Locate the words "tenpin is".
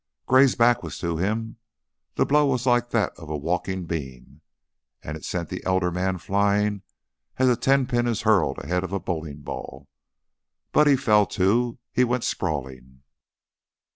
7.55-8.21